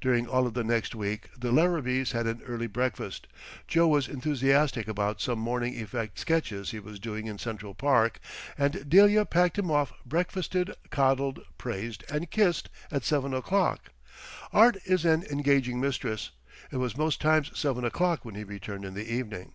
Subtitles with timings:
[0.00, 3.26] During all of the next week the Larrabees had an early breakfast.
[3.68, 8.20] Joe was enthusiastic about some morning effect sketches he was doing in Central Park,
[8.56, 13.90] and Delia packed him off breakfasted, coddled, praised and kissed at 7 o'clock.
[14.50, 16.30] Art is an engaging mistress.
[16.70, 19.52] It was most times 7 o'clock when he returned in the evening.